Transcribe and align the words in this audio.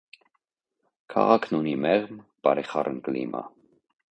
Քաղաքն 1.15 1.59
ունի 1.59 1.75
մեղմ, 1.83 2.17
բարեխառն 2.49 2.99
կլիմա։ 3.09 3.45